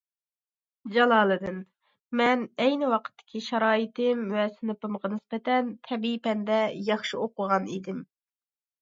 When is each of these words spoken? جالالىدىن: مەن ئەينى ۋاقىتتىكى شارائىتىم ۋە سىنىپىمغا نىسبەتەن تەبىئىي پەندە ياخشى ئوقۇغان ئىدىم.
جالالىدىن: 0.95 1.59
مەن 2.21 2.47
ئەينى 2.65 2.89
ۋاقىتتىكى 2.95 3.43
شارائىتىم 3.49 4.25
ۋە 4.39 4.49
سىنىپىمغا 4.57 5.15
نىسبەتەن 5.15 5.73
تەبىئىي 5.93 6.21
پەندە 6.27 6.61
ياخشى 6.93 7.25
ئوقۇغان 7.25 7.75
ئىدىم. 7.79 8.07